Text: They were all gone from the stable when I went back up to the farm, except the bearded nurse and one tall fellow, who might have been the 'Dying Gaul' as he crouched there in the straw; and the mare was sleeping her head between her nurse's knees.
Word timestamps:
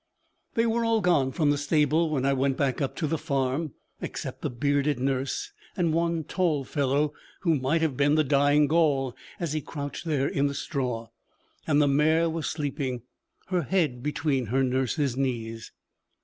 They 0.55 0.65
were 0.65 0.83
all 0.83 0.99
gone 0.99 1.31
from 1.31 1.51
the 1.51 1.59
stable 1.59 2.09
when 2.09 2.25
I 2.25 2.33
went 2.33 2.57
back 2.57 2.81
up 2.81 2.95
to 2.95 3.05
the 3.05 3.19
farm, 3.19 3.75
except 4.01 4.41
the 4.41 4.49
bearded 4.49 4.99
nurse 4.99 5.51
and 5.77 5.93
one 5.93 6.23
tall 6.23 6.63
fellow, 6.63 7.13
who 7.41 7.53
might 7.53 7.83
have 7.83 7.95
been 7.97 8.15
the 8.15 8.23
'Dying 8.23 8.65
Gaul' 8.65 9.15
as 9.39 9.53
he 9.53 9.61
crouched 9.61 10.05
there 10.05 10.27
in 10.27 10.47
the 10.47 10.55
straw; 10.55 11.09
and 11.67 11.79
the 11.79 11.87
mare 11.87 12.31
was 12.31 12.49
sleeping 12.49 13.03
her 13.49 13.61
head 13.61 14.01
between 14.01 14.47
her 14.47 14.63
nurse's 14.63 15.15
knees. 15.15 15.71